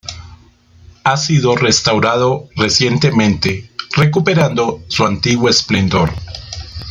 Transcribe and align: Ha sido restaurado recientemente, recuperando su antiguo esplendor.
Ha 1.03 1.15
sido 1.15 1.55
restaurado 1.55 2.49
recientemente, 2.55 3.71
recuperando 3.97 4.81
su 4.87 5.05
antiguo 5.05 5.47
esplendor. 5.47 6.09